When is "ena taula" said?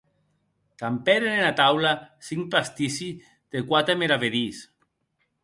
1.41-1.91